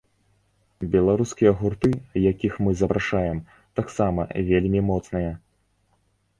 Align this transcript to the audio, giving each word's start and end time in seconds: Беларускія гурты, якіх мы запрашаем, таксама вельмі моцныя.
Беларускія 0.95 1.51
гурты, 1.59 1.91
якіх 2.31 2.57
мы 2.67 2.71
запрашаем, 2.81 3.45
таксама 3.83 4.29
вельмі 4.51 4.85
моцныя. 4.93 5.31